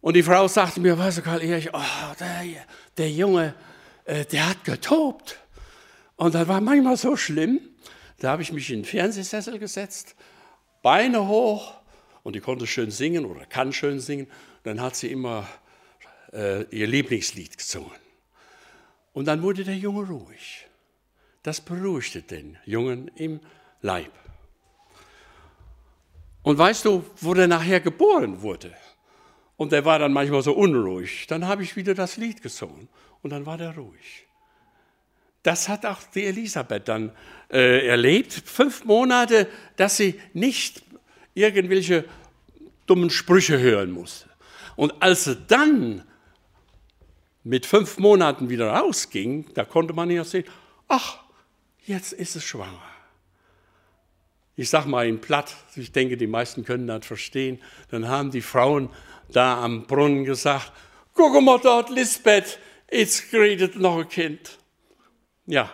[0.00, 1.80] Und die Frau sagte mir, weißt du, Karl Erich, oh,
[2.18, 2.42] der,
[2.96, 3.54] der Junge,
[4.04, 5.38] äh, der hat getobt.
[6.16, 7.60] Und das war manchmal so schlimm.
[8.18, 10.14] Da habe ich mich in den Fernsehsessel gesetzt,
[10.82, 11.83] Beine hoch
[12.24, 14.26] und die konnte schön singen oder kann schön singen.
[14.64, 15.46] Dann hat sie immer
[16.32, 17.92] äh, ihr Lieblingslied gesungen.
[19.12, 20.66] Und dann wurde der Junge ruhig.
[21.44, 23.38] Das beruhigte den Jungen im
[23.82, 24.10] Leib.
[26.42, 28.74] Und weißt du, wo der nachher geboren wurde?
[29.56, 31.26] Und der war dann manchmal so unruhig.
[31.28, 32.88] Dann habe ich wieder das Lied gesungen
[33.22, 34.26] und dann war der ruhig.
[35.42, 37.12] Das hat auch die Elisabeth dann
[37.52, 38.32] äh, erlebt.
[38.32, 39.46] Fünf Monate,
[39.76, 40.82] dass sie nicht
[41.34, 42.04] irgendwelche
[42.86, 44.28] dummen Sprüche hören musste.
[44.76, 46.04] Und als sie dann
[47.42, 50.44] mit fünf Monaten wieder rausging, da konnte man ja sehen,
[50.88, 51.18] ach,
[51.84, 52.82] jetzt ist es schwanger.
[54.56, 57.60] Ich sage mal in Platt, ich denke, die meisten können das verstehen,
[57.90, 58.88] dann haben die Frauen
[59.28, 60.72] da am Brunnen gesagt,
[61.12, 62.58] guck mal dort, Lisbeth,
[62.90, 64.58] jetzt redet noch ein Kind.
[65.46, 65.72] Ja,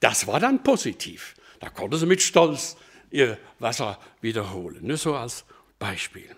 [0.00, 1.34] das war dann positiv.
[1.58, 2.76] Da konnte sie mit Stolz
[3.10, 4.86] ihr Wasser wiederholen.
[4.86, 5.44] Nur so als
[5.78, 6.34] Beispiel.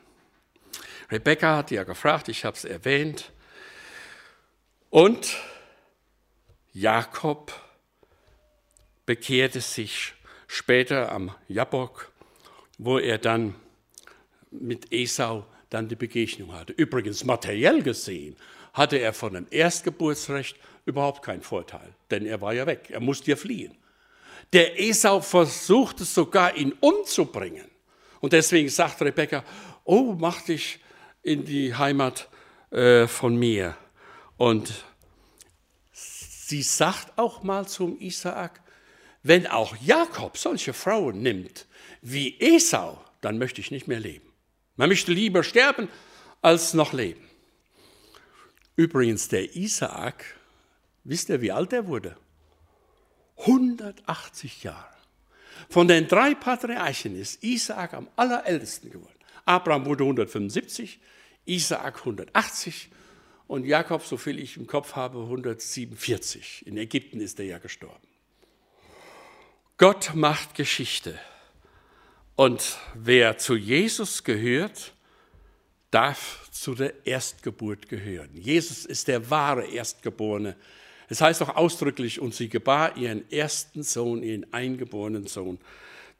[1.10, 3.32] Rebecca hat ja gefragt, ich habe es erwähnt.
[4.90, 5.36] Und
[6.72, 7.52] Jakob
[9.06, 10.14] bekehrte sich
[10.46, 12.10] später am Jabbok,
[12.78, 13.54] wo er dann
[14.50, 16.72] mit Esau dann die Begegnung hatte.
[16.72, 18.36] Übrigens materiell gesehen
[18.72, 23.30] hatte er von dem Erstgeburtsrecht überhaupt keinen Vorteil, denn er war ja weg, er musste
[23.30, 23.76] ja fliehen.
[24.52, 27.66] Der Esau versuchte sogar, ihn umzubringen.
[28.20, 29.44] Und deswegen sagt Rebekka,
[29.84, 30.80] oh, mach dich
[31.22, 32.28] in die Heimat
[32.70, 33.76] äh, von mir.
[34.36, 34.72] Und
[35.92, 38.60] sie sagt auch mal zum Isaak,
[39.22, 41.66] wenn auch Jakob solche Frauen nimmt
[42.00, 44.32] wie Esau, dann möchte ich nicht mehr leben.
[44.76, 45.88] Man möchte lieber sterben,
[46.40, 47.28] als noch leben.
[48.76, 50.24] Übrigens, der Isaak,
[51.02, 52.16] wisst ihr, wie alt er wurde?
[53.38, 54.96] 180 Jahre.
[55.68, 59.18] Von den drei Patriarchen ist Isaak am allerältesten geworden.
[59.44, 61.00] Abraham wurde 175,
[61.44, 62.90] Isaak 180
[63.46, 66.66] und Jakob, so viel ich im Kopf habe, 147.
[66.66, 68.06] In Ägypten ist er ja gestorben.
[69.78, 71.18] Gott macht Geschichte.
[72.36, 74.92] Und wer zu Jesus gehört,
[75.90, 78.30] darf zu der Erstgeburt gehören.
[78.34, 80.56] Jesus ist der wahre Erstgeborene
[81.08, 85.58] es heißt auch ausdrücklich, und sie gebar ihren ersten Sohn, ihren eingeborenen Sohn.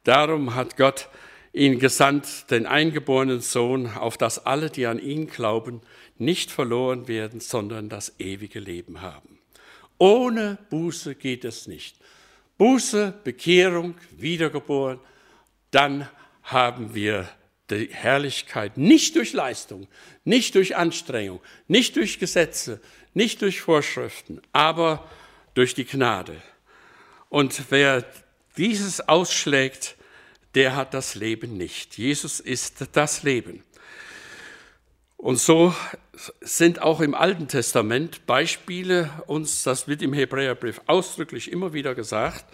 [0.03, 1.09] Darum hat Gott
[1.53, 5.81] ihn gesandt, den eingeborenen Sohn, auf dass alle, die an ihn glauben,
[6.17, 9.39] nicht verloren werden, sondern das ewige Leben haben.
[9.97, 11.97] Ohne Buße geht es nicht.
[12.57, 14.99] Buße, Bekehrung, Wiedergeboren,
[15.71, 16.07] dann
[16.43, 17.29] haben wir
[17.69, 19.87] die Herrlichkeit nicht durch Leistung,
[20.23, 22.81] nicht durch Anstrengung, nicht durch Gesetze,
[23.13, 25.07] nicht durch Vorschriften, aber
[25.53, 26.41] durch die Gnade.
[27.29, 28.05] Und wer
[28.57, 29.95] dieses ausschlägt,
[30.55, 31.97] der hat das Leben nicht.
[31.97, 33.63] Jesus ist das Leben.
[35.17, 35.75] Und so
[36.41, 42.45] sind auch im Alten Testament Beispiele uns, das wird im Hebräerbrief ausdrücklich immer wieder gesagt,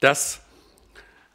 [0.00, 0.40] dass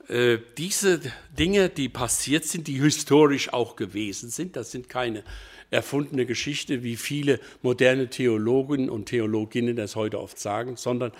[0.07, 0.99] äh, diese
[1.37, 5.23] Dinge, die passiert sind, die historisch auch gewesen sind, das sind keine
[5.71, 11.11] erfundene Geschichte, wie viele moderne Theologen und Theologinnen das heute oft sagen, sondern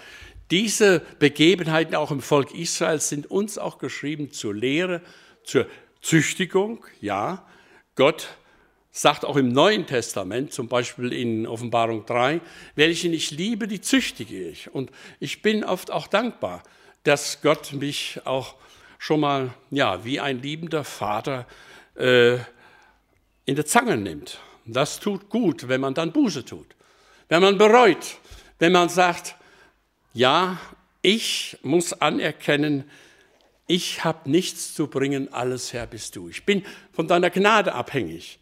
[0.52, 5.02] diese Begebenheiten auch im Volk Israel sind uns auch geschrieben zur Lehre,
[5.44, 5.66] zur
[6.02, 6.86] Züchtigung.
[7.00, 7.48] Ja,
[7.96, 8.28] Gott
[8.92, 12.42] sagt auch im Neuen Testament, zum Beispiel in Offenbarung 3,
[12.76, 14.74] welche ich liebe, die züchtige ich.
[14.74, 14.92] Und
[15.22, 16.64] ich bin oft auch dankbar,
[17.04, 18.56] dass Gott mich auch
[18.98, 21.48] schon mal, ja, wie ein liebender Vater
[21.96, 22.38] äh,
[23.46, 24.40] in die Zange nimmt.
[24.66, 26.68] Das tut gut, wenn man dann Buße tut.
[27.30, 28.18] Wenn man bereut,
[28.60, 29.36] wenn man sagt,
[30.14, 30.60] ja,
[31.02, 32.84] ich muss anerkennen,
[33.68, 36.30] ich habe nichts zu bringen, alles Herr bist du.
[36.30, 38.40] Ich bin von deiner Gnade abhängig.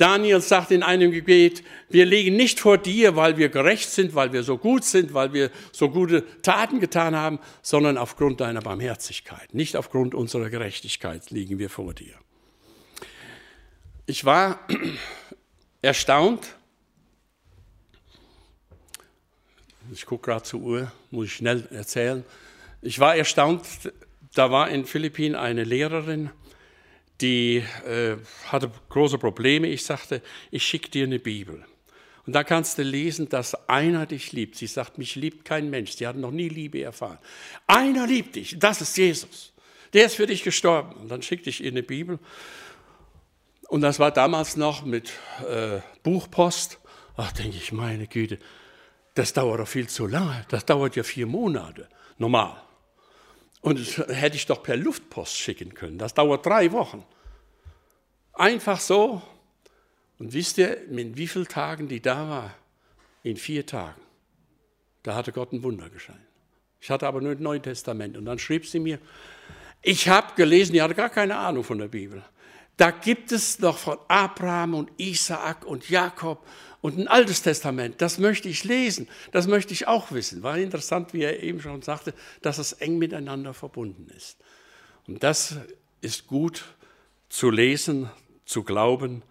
[0.00, 4.32] Daniel sagt in einem Gebet, wir legen nicht vor dir, weil wir gerecht sind, weil
[4.32, 9.52] wir so gut sind, weil wir so gute Taten getan haben, sondern aufgrund deiner Barmherzigkeit.
[9.52, 12.14] Nicht aufgrund unserer Gerechtigkeit liegen wir vor dir.
[14.10, 14.58] Ich war
[15.82, 16.56] erstaunt.
[19.92, 22.24] Ich gucke gerade zur Uhr, muss ich schnell erzählen.
[22.82, 23.62] Ich war erstaunt,
[24.34, 26.30] da war in Philippinen eine Lehrerin,
[27.20, 29.68] die äh, hatte große Probleme.
[29.68, 31.64] Ich sagte, ich schicke dir eine Bibel.
[32.26, 34.56] Und da kannst du lesen, dass einer dich liebt.
[34.56, 35.92] Sie sagt, mich liebt kein Mensch.
[35.92, 37.18] Sie hat noch nie Liebe erfahren.
[37.68, 39.52] Einer liebt dich, das ist Jesus.
[39.92, 40.94] Der ist für dich gestorben.
[40.94, 42.18] Und dann schickte ich ihr eine Bibel.
[43.70, 45.12] Und das war damals noch mit
[45.48, 46.80] äh, Buchpost.
[47.16, 48.40] Ach, denke ich, meine Güte,
[49.14, 50.44] das dauert doch viel zu lange.
[50.48, 52.60] Das dauert ja vier Monate, normal.
[53.60, 55.98] Und das hätte ich doch per Luftpost schicken können.
[55.98, 57.04] Das dauert drei Wochen.
[58.32, 59.22] Einfach so.
[60.18, 62.54] Und wisst ihr, in wie vielen Tagen die da war?
[63.22, 64.00] In vier Tagen.
[65.04, 66.26] Da hatte Gott ein Wunder geschehen.
[66.80, 68.16] Ich hatte aber nur das Neue Testament.
[68.16, 68.98] Und dann schrieb sie mir,
[69.80, 72.24] ich habe gelesen, die hatte gar keine Ahnung von der Bibel.
[72.80, 76.46] Da gibt es noch von Abraham und Isaak und Jakob
[76.80, 78.00] und ein altes Testament.
[78.00, 79.06] Das möchte ich lesen.
[79.32, 80.42] Das möchte ich auch wissen.
[80.42, 84.38] War interessant, wie er eben schon sagte, dass es eng miteinander verbunden ist.
[85.06, 85.56] Und das
[86.00, 86.64] ist gut
[87.28, 88.08] zu lesen,
[88.46, 89.24] zu glauben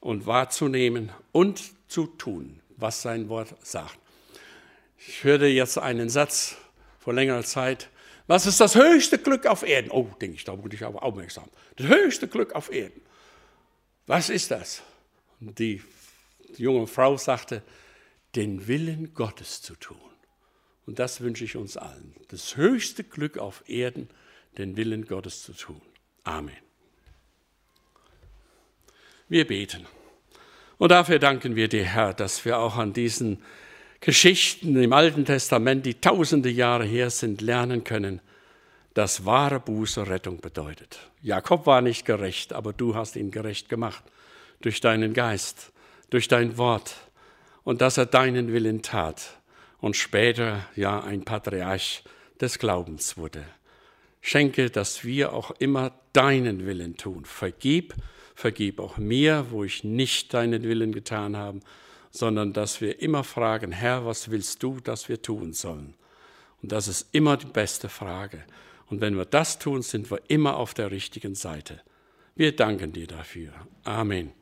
[0.00, 4.00] und wahrzunehmen und zu tun, was sein Wort sagt.
[4.98, 6.56] Ich hörte jetzt einen Satz
[6.98, 7.88] vor längerer Zeit,
[8.30, 9.90] was ist das höchste Glück auf Erden?
[9.90, 11.48] Oh, denke ich, da wurde ich aber aufmerksam.
[11.74, 13.00] Das höchste Glück auf Erden.
[14.06, 14.84] Was ist das?
[15.40, 15.82] Die
[16.56, 17.64] junge Frau sagte,
[18.36, 19.96] den Willen Gottes zu tun.
[20.86, 22.14] Und das wünsche ich uns allen.
[22.28, 24.08] Das höchste Glück auf Erden,
[24.58, 25.82] den Willen Gottes zu tun.
[26.22, 26.54] Amen.
[29.28, 29.88] Wir beten.
[30.78, 33.42] Und dafür danken wir dir, Herr, dass wir auch an diesen
[34.00, 38.20] Geschichten im Alten Testament, die tausende Jahre her sind, lernen können,
[38.94, 40.98] dass wahre Buße Rettung bedeutet.
[41.22, 44.02] Jakob war nicht gerecht, aber du hast ihn gerecht gemacht
[44.62, 45.72] durch deinen Geist,
[46.08, 46.96] durch dein Wort
[47.62, 49.38] und dass er deinen Willen tat
[49.80, 52.02] und später ja ein Patriarch
[52.40, 53.44] des Glaubens wurde.
[54.22, 57.24] Schenke, dass wir auch immer deinen Willen tun.
[57.24, 57.94] Vergib,
[58.34, 61.60] vergib auch mir, wo ich nicht deinen Willen getan habe,
[62.10, 65.94] sondern dass wir immer fragen, Herr, was willst du, dass wir tun sollen?
[66.62, 68.44] Und das ist immer die beste Frage.
[68.88, 71.80] Und wenn wir das tun, sind wir immer auf der richtigen Seite.
[72.34, 73.52] Wir danken dir dafür.
[73.84, 74.32] Amen.